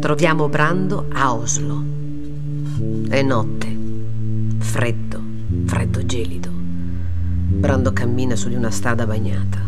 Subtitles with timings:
[0.00, 1.84] Troviamo Brando a Oslo.
[3.06, 3.76] È notte.
[4.60, 5.20] Freddo,
[5.66, 6.50] freddo gelido.
[6.50, 9.60] Brando cammina su di una strada bagnata.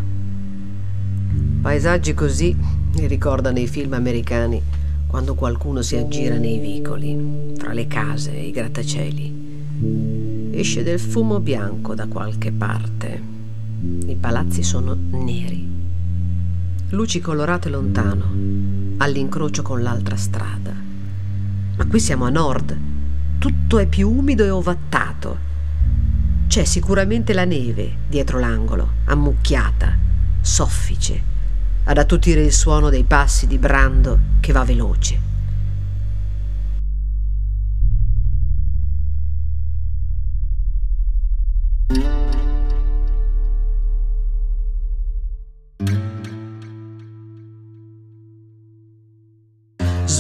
[1.61, 2.57] Paesaggi così
[2.95, 4.78] mi ricordano i film americani
[5.09, 10.51] quando qualcuno si aggira nei vicoli, fra le case e i grattacieli.
[10.51, 13.23] Esce del fumo bianco da qualche parte.
[14.07, 15.67] I palazzi sono neri.
[16.91, 20.75] Luci colorate lontano all'incrocio con l'altra strada.
[21.77, 22.77] Ma qui siamo a nord,
[23.39, 25.39] tutto è più umido e ovattato.
[26.49, 29.97] C'è sicuramente la neve dietro l'angolo, ammucchiata,
[30.43, 31.37] soffice,
[31.89, 35.27] ad attutire il suono dei passi di Brando che va veloce.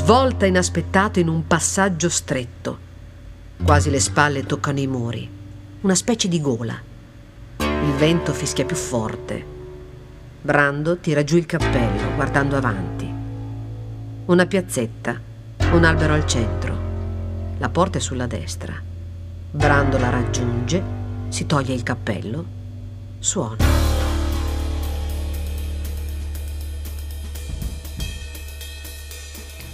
[0.08, 2.78] svolta inaspettato in un passaggio stretto.
[3.62, 5.28] Quasi le spalle toccano i muri,
[5.82, 6.80] una specie di gola.
[7.58, 9.57] Il vento fischia più forte.
[10.40, 13.12] Brando tira giù il cappello, guardando avanti.
[14.26, 15.20] Una piazzetta,
[15.72, 16.76] un albero al centro.
[17.58, 18.80] La porta è sulla destra.
[19.50, 20.80] Brando la raggiunge,
[21.28, 22.44] si toglie il cappello,
[23.18, 23.64] suona.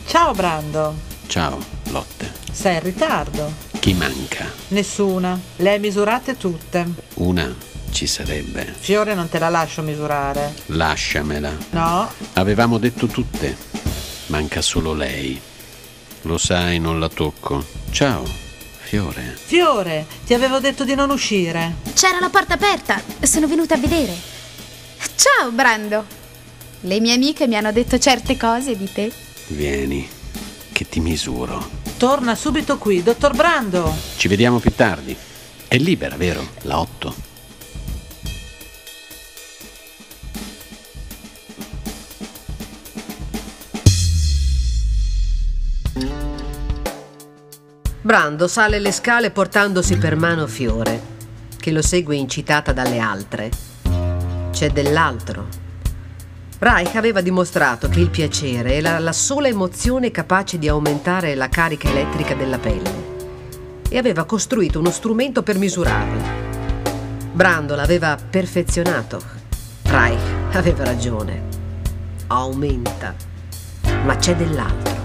[0.06, 0.94] Ciao Brando.
[1.26, 1.58] Ciao,
[1.90, 2.32] Lotte.
[2.50, 3.52] Sei in ritardo.
[3.80, 4.46] Chi manca?
[4.68, 5.38] Nessuna.
[5.56, 6.86] Le hai misurate tutte.
[7.14, 8.74] Una ci sarebbe.
[8.76, 10.52] Fiore non te la lascio misurare.
[10.66, 11.56] Lasciamela.
[11.70, 12.10] No.
[12.32, 13.56] Avevamo detto tutte.
[14.26, 15.40] Manca solo lei.
[16.22, 17.64] Lo sai, non la tocco.
[17.90, 18.24] Ciao,
[18.80, 19.38] Fiore.
[19.40, 21.76] Fiore, ti avevo detto di non uscire.
[21.94, 23.00] C'era la porta aperta.
[23.20, 24.12] Sono venuta a vedere.
[25.14, 26.04] Ciao, Brando.
[26.80, 29.12] Le mie amiche mi hanno detto certe cose di te.
[29.48, 30.08] Vieni,
[30.72, 31.82] che ti misuro.
[31.96, 33.94] Torna subito qui, dottor Brando.
[34.16, 35.16] Ci vediamo più tardi.
[35.68, 36.44] È libera, vero?
[36.62, 37.33] La 8.
[48.04, 51.00] Brando sale le scale portandosi per mano Fiore,
[51.56, 53.48] che lo segue incitata dalle altre.
[54.50, 55.62] C'è dell'altro
[56.58, 61.88] Reich aveva dimostrato che il piacere era la sola emozione capace di aumentare la carica
[61.88, 63.12] elettrica della pelle
[63.88, 66.22] e aveva costruito uno strumento per misurarla.
[67.32, 69.22] Brando l'aveva perfezionato.
[69.84, 71.42] Reich aveva ragione.
[72.26, 73.14] Aumenta,
[74.04, 75.03] ma c'è dell'altro.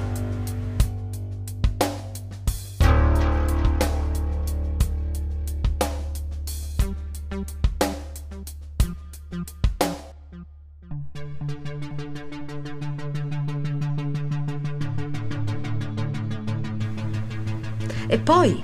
[18.12, 18.60] E poi,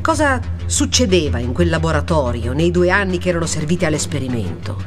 [0.00, 4.82] cosa succedeva in quel laboratorio nei due anni che erano serviti all'esperimento?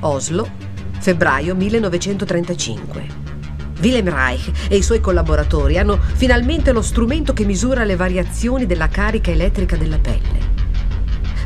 [0.00, 0.46] Oslo,
[0.98, 3.06] febbraio 1935.
[3.80, 8.88] Wilhelm Reich e i suoi collaboratori hanno finalmente lo strumento che misura le variazioni della
[8.88, 10.52] carica elettrica della pelle.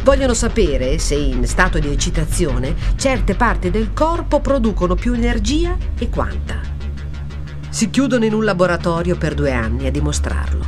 [0.02, 6.08] Vogliono sapere se in stato di eccitazione certe parti del corpo producono più energia e
[6.08, 6.67] quanta.
[7.78, 10.64] Si chiudono in un laboratorio per due anni a dimostrarlo.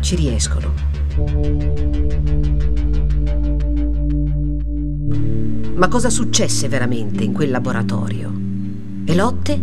[0.00, 0.72] Ci riescono.
[5.74, 8.32] Ma cosa successe veramente in quel laboratorio?
[9.04, 9.60] E Lotte?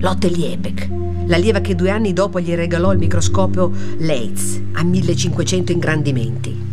[0.00, 0.88] Lotte Liebek,
[1.26, 6.67] l'allieva che due anni dopo gli regalò il microscopio Leitz a 1500 ingrandimenti.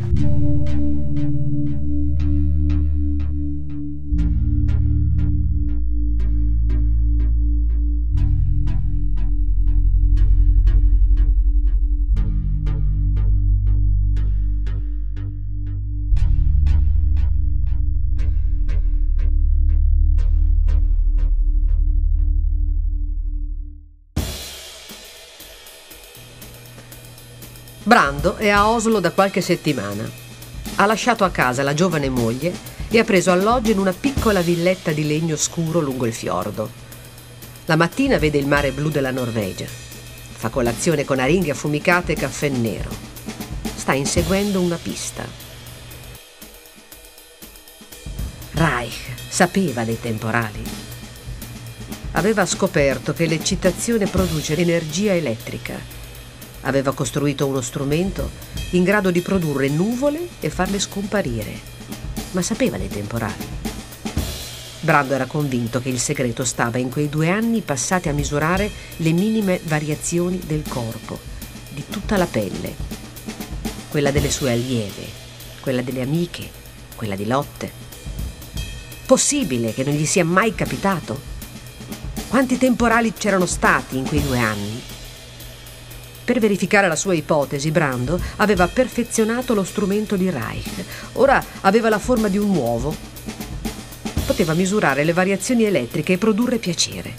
[27.86, 30.10] Brando è a Oslo da qualche settimana.
[30.78, 32.52] Ha lasciato a casa la giovane moglie
[32.90, 36.68] e ha preso alloggio in una piccola villetta di legno scuro lungo il fiordo.
[37.66, 39.68] La mattina vede il mare blu della Norvegia.
[39.68, 42.90] Fa colazione con aringhe affumicate e caffè nero.
[43.76, 45.24] Sta inseguendo una pista.
[48.54, 50.64] Reich sapeva dei temporali.
[52.14, 55.95] Aveva scoperto che l'eccitazione produce energia elettrica
[56.66, 58.30] Aveva costruito uno strumento
[58.72, 61.60] in grado di produrre nuvole e farle scomparire,
[62.32, 63.54] ma sapeva dei temporali.
[64.80, 69.12] Brando era convinto che il segreto stava in quei due anni passati a misurare le
[69.12, 71.20] minime variazioni del corpo,
[71.70, 72.74] di tutta la pelle,
[73.90, 75.06] quella delle sue allieve,
[75.60, 76.50] quella delle amiche,
[76.96, 77.72] quella di Lotte.
[79.06, 81.20] Possibile che non gli sia mai capitato?
[82.28, 84.94] Quanti temporali c'erano stati in quei due anni?
[86.26, 90.84] Per verificare la sua ipotesi, Brando aveva perfezionato lo strumento di Reich.
[91.14, 92.96] Ora aveva la forma di un uovo.
[94.26, 97.14] Poteva misurare le variazioni elettriche e produrre piacere.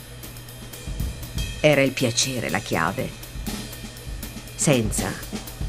[1.60, 3.08] Era il piacere la chiave.
[4.56, 5.08] Senza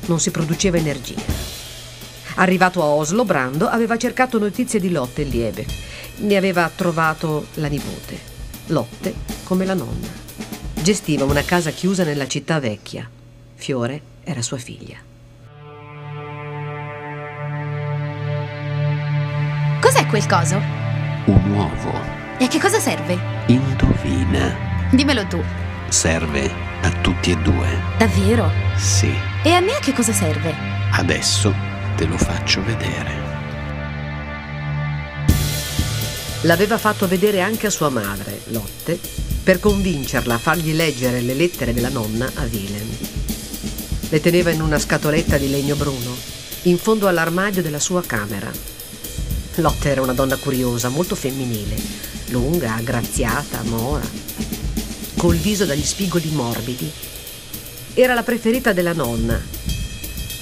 [0.07, 1.22] non si produceva energia.
[2.36, 5.66] Arrivato a Oslo, Brando aveva cercato notizie di Lotte e Liebe.
[6.18, 8.19] Ne aveva trovato la nipote,
[8.68, 9.13] Lotte
[9.44, 10.07] come la nonna.
[10.74, 13.07] Gestiva una casa chiusa nella città vecchia.
[13.57, 14.98] Fiore era sua figlia.
[19.81, 20.57] Cos'è quel coso?
[21.25, 21.92] Un uovo.
[22.38, 23.18] E a che cosa serve?
[23.48, 24.56] Indovina.
[24.92, 25.44] Dimmelo tu.
[25.89, 26.50] Serve
[26.81, 27.68] a tutti e due.
[27.98, 28.51] Davvero?
[28.77, 29.12] Sì.
[29.44, 30.53] E a me a che cosa serve?
[30.92, 31.53] Adesso
[31.95, 33.25] te lo faccio vedere.
[36.42, 39.00] L'aveva fatto vedere anche a sua madre, Lotte,
[39.44, 42.88] per convincerla a fargli leggere le lettere della nonna a Willem.
[44.09, 46.15] Le teneva in una scatoletta di legno bruno,
[46.63, 48.50] in fondo all'armadio della sua camera.
[49.56, 51.75] Lotte era una donna curiosa, molto femminile,
[52.27, 54.07] lunga, aggraziata, mora,
[55.18, 56.89] col viso dagli spigoli morbidi.
[57.94, 59.42] Era la preferita della nonna,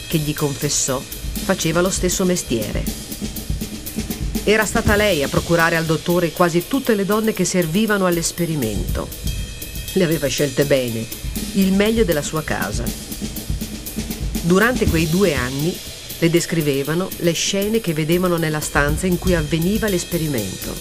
[0.08, 2.84] che gli confessò faceva lo stesso mestiere.
[4.44, 9.08] Era stata lei a procurare al dottore quasi tutte le donne che servivano all'esperimento.
[9.94, 11.04] Le aveva scelte bene,
[11.54, 12.84] il meglio della sua casa.
[14.46, 15.76] Durante quei due anni
[16.20, 20.72] le descrivevano le scene che vedevano nella stanza in cui avveniva l'esperimento.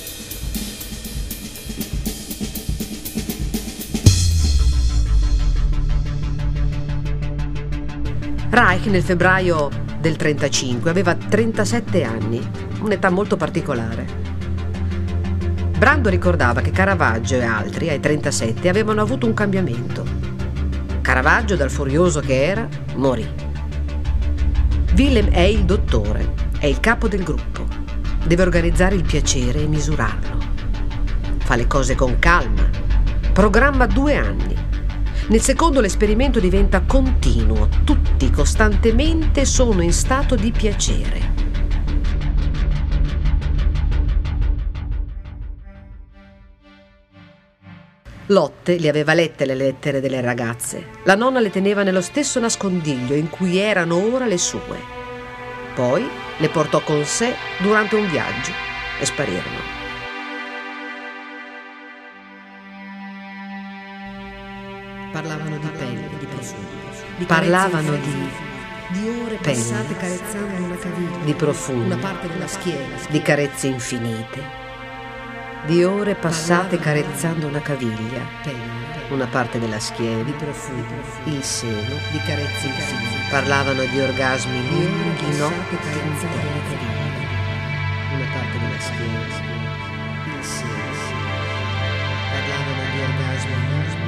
[8.51, 12.47] Reich nel febbraio del 35 aveva 37 anni,
[12.81, 14.07] un'età molto particolare.
[15.79, 20.05] Brando ricordava che Caravaggio e altri ai 37 avevano avuto un cambiamento.
[21.01, 23.53] Caravaggio, dal furioso che era, morì.
[24.97, 27.67] Willem è il dottore, è il capo del gruppo.
[28.25, 30.39] Deve organizzare il piacere e misurarlo.
[31.39, 32.71] Fa le cose con calma.
[33.33, 34.55] Programma due anni.
[35.31, 41.34] Nel secondo l'esperimento diventa continuo, tutti costantemente sono in stato di piacere.
[48.29, 50.87] Lotte le aveva lette le lettere delle ragazze.
[51.05, 54.79] La nonna le teneva nello stesso nascondiglio in cui erano ora le sue.
[55.75, 56.09] Poi
[56.39, 58.53] le portò con sé durante un viaggio
[58.99, 59.73] e sparirono.
[65.13, 67.27] Parlavano di pelle, di profumo.
[67.27, 68.53] Parlavano di
[68.89, 74.64] di ore passate carezzando una caviglia, di profumo, una parte della schiena, di carezze infinite.
[75.67, 78.21] Di ore passate carezzando una caviglia,
[79.09, 80.29] una parte della schiena,
[81.25, 82.69] il seno, di carezze.
[83.31, 86.29] Parlavano di orgasmi lunghi, una caviglia,
[88.13, 89.25] una parte della schiena,
[90.37, 90.73] il seno.
[92.31, 94.04] Parlavano di orgasmi lunghi,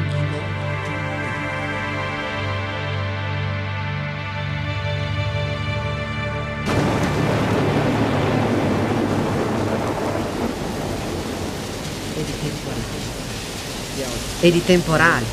[14.47, 15.25] E di temporale,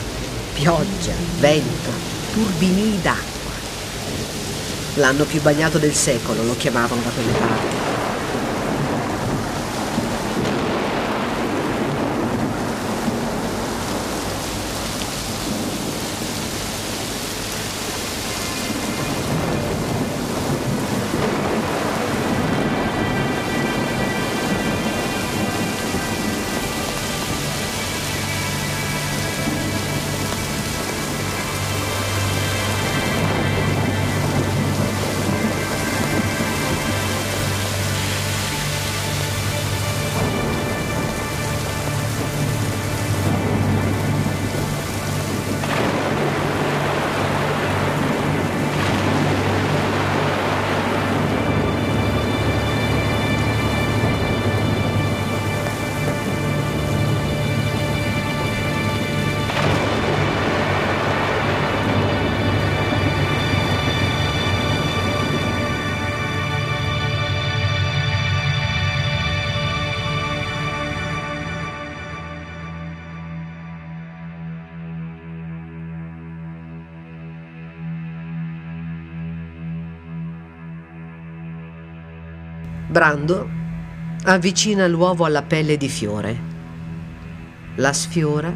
[0.53, 1.91] pioggia, vento,
[2.33, 3.51] turbinii d'acqua.
[4.95, 7.72] L'anno più bagnato del secolo lo chiamavano da quelle parti.
[82.93, 83.49] Brando
[84.25, 86.39] avvicina l'uovo alla pelle di fiore.
[87.77, 88.53] La sfiora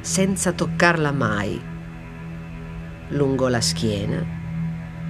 [0.00, 1.60] senza toccarla mai.
[3.08, 4.24] Lungo la schiena,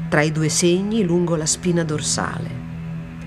[0.08, 2.48] tra i due segni lungo la spina dorsale,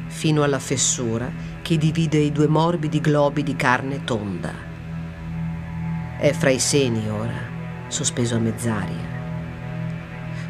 [0.07, 4.51] fino alla fessura che divide i due morbidi globi di carne tonda.
[6.17, 7.39] È fra i seni ora,
[7.87, 9.13] sospeso a mezz'aria.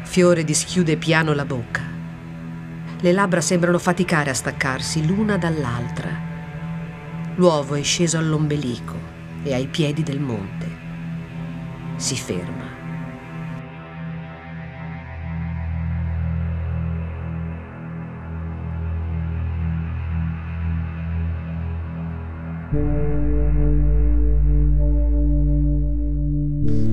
[0.04, 1.95] Fiore dischiude piano la bocca
[3.06, 6.10] le labbra sembrano faticare a staccarsi l'una dall'altra.
[7.36, 8.98] L'uovo è sceso all'ombelico
[9.44, 10.66] e ai piedi del monte.
[11.94, 12.74] Si ferma.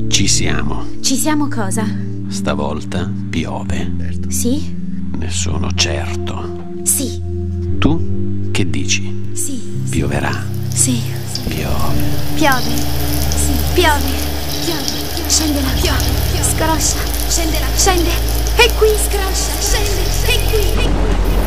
[0.10, 0.86] Ci siamo.
[1.02, 1.84] Ci siamo cosa?
[2.28, 3.92] Stavolta piove.
[4.28, 4.83] Sì?
[5.24, 6.82] Ne sono certo.
[6.84, 7.18] Sì.
[7.80, 9.32] Tu che dici?
[9.32, 9.54] Sì.
[9.90, 10.44] Pioverà.
[10.68, 11.02] Sì.
[11.48, 12.04] Piove.
[12.34, 12.76] Piove.
[13.34, 13.54] Sì.
[13.74, 14.02] Piove.
[14.66, 15.30] Piove.
[15.30, 16.04] Scende la piove.
[16.42, 16.98] Scroscia.
[17.30, 18.10] Scende la Scende.
[18.58, 19.54] E qui scroscia.
[19.62, 20.02] Scende.
[20.26, 20.84] E qui.
[20.84, 21.43] E qui.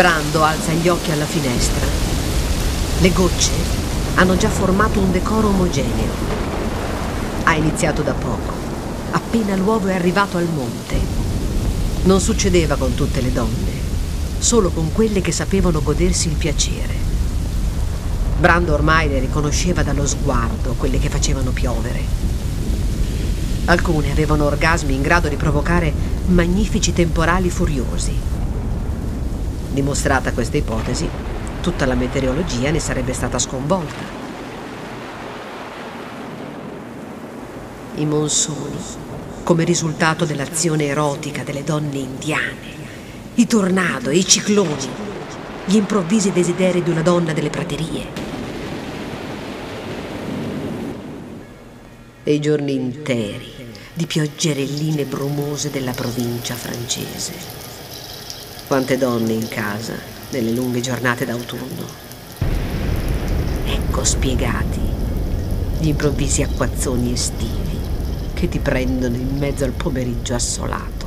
[0.00, 1.84] Brando alza gli occhi alla finestra.
[3.00, 3.50] Le gocce
[4.14, 6.10] hanno già formato un decoro omogeneo.
[7.44, 8.54] Ha iniziato da poco,
[9.10, 10.98] appena l'uovo è arrivato al monte.
[12.04, 13.72] Non succedeva con tutte le donne,
[14.38, 16.94] solo con quelle che sapevano godersi il piacere.
[18.38, 22.02] Brando ormai le riconosceva dallo sguardo quelle che facevano piovere.
[23.66, 25.92] Alcune avevano orgasmi in grado di provocare
[26.28, 28.39] magnifici temporali furiosi.
[29.72, 31.08] Dimostrata questa ipotesi,
[31.60, 34.02] tutta la meteorologia ne sarebbe stata sconvolta.
[37.94, 38.78] I monsoni,
[39.44, 42.78] come risultato dell'azione erotica delle donne indiane,
[43.34, 44.88] i tornado i cicloni,
[45.66, 48.06] gli improvvisi desideri di una donna delle praterie.
[52.24, 53.52] E i giorni interi
[53.94, 57.69] di pioggerelline brumose della provincia francese.
[58.70, 59.94] Quante donne in casa
[60.30, 61.88] nelle lunghe giornate d'autunno.
[63.64, 64.78] Ecco spiegati
[65.80, 67.80] gli improvvisi acquazzoni estivi
[68.32, 70.99] che ti prendono in mezzo al pomeriggio assolato.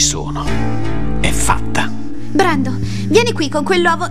[0.00, 0.46] Ci sono.
[1.20, 1.86] È fatta.
[2.32, 2.74] Brando,
[3.08, 4.08] vieni qui con quell'uovo.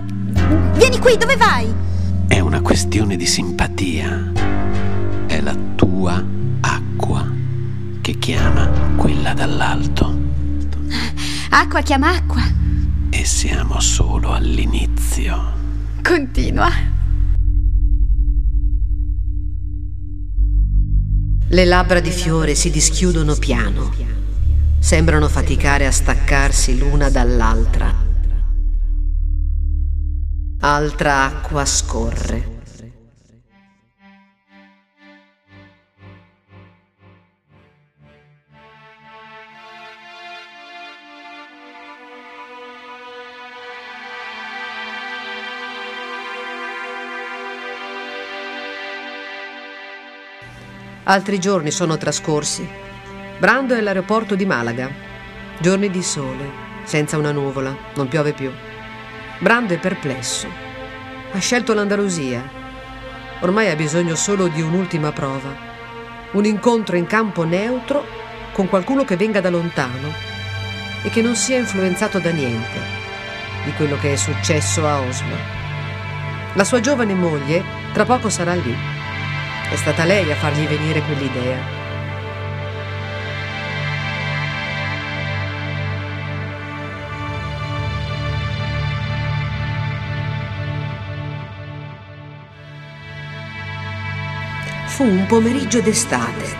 [0.76, 1.66] Vieni qui, dove vai?
[2.28, 4.30] È una questione di simpatia.
[5.26, 6.24] È la tua
[6.60, 7.28] acqua
[8.02, 10.16] che chiama quella dall'alto.
[11.50, 12.42] Acqua chiama acqua.
[13.10, 15.52] E siamo solo all'inizio.
[16.04, 16.70] Continua.
[21.48, 24.09] Le labbra di fiore si dischiudono piano.
[24.80, 27.94] Sembrano faticare a staccarsi l'una dall'altra.
[30.60, 32.58] Altra acqua scorre.
[51.04, 52.89] Altri giorni sono trascorsi.
[53.40, 54.90] Brando è all'aeroporto di Malaga.
[55.60, 56.44] Giorni di sole,
[56.84, 58.52] senza una nuvola, non piove più.
[59.38, 60.46] Brando è perplesso.
[61.32, 62.46] Ha scelto l'Andalusia.
[63.40, 65.56] Ormai ha bisogno solo di un'ultima prova.
[66.32, 68.04] Un incontro in campo neutro
[68.52, 70.12] con qualcuno che venga da lontano
[71.02, 72.78] e che non sia influenzato da niente
[73.64, 75.36] di quello che è successo a Osma.
[76.52, 78.76] La sua giovane moglie tra poco sarà lì.
[79.70, 81.79] È stata lei a fargli venire quell'idea.
[95.00, 96.54] Fu un pomeriggio d'estate.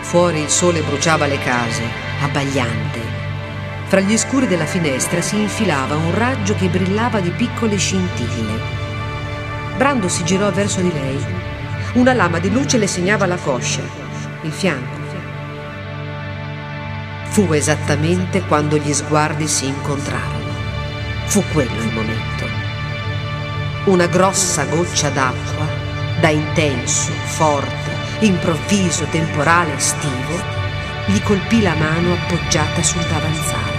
[0.00, 1.82] Fuori il sole bruciava le case,
[2.22, 2.98] abbagliante.
[3.88, 8.58] Fra gli scuri della finestra si infilava un raggio che brillava di piccole scintille.
[9.76, 11.22] Brando si girò verso di lei.
[11.92, 13.82] Una lama di luce le segnava la coscia,
[14.40, 15.02] il fianco.
[17.24, 20.52] Fu esattamente quando gli sguardi si incontrarono.
[21.26, 22.46] Fu quello il momento.
[23.84, 25.73] Una grossa goccia d'acqua,
[26.24, 27.90] da intenso, forte,
[28.20, 30.40] improvviso, temporale, estivo,
[31.06, 33.76] gli colpì la mano appoggiata sul davanzale.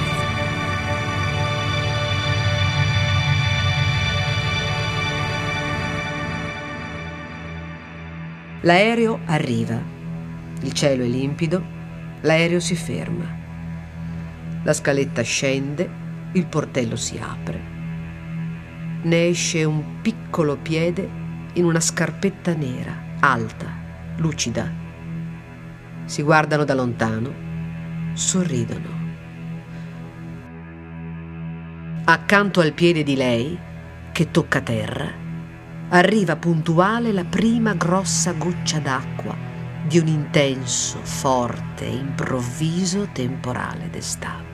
[8.61, 9.81] L'aereo arriva.
[10.61, 11.63] Il cielo è limpido,
[12.21, 13.25] l'aereo si ferma.
[14.61, 15.89] La scaletta scende,
[16.33, 17.59] il portello si apre.
[19.01, 21.23] Ne esce un piccolo piede
[21.55, 23.65] in una scarpetta nera, alta,
[24.17, 24.71] lucida.
[26.05, 27.33] Si guardano da lontano,
[28.13, 29.03] sorridono.
[32.05, 33.57] Accanto al piede di lei,
[34.11, 35.11] che tocca terra,
[35.89, 39.35] arriva puntuale la prima grossa goccia d'acqua
[39.87, 44.44] di un intenso, forte, improvviso temporale d'estate.